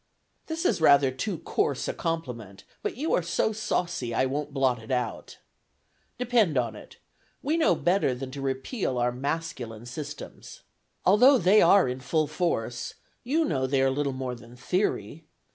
[0.47, 4.81] This is rather too coarse a compliment, but you are so saucy, I won't blot
[4.81, 5.37] it out.
[6.17, 6.97] Depend upon it,
[7.43, 10.61] we know better than to repeal our masculine systems.
[11.05, 15.27] Although they are in full force, you know they are little more than theory.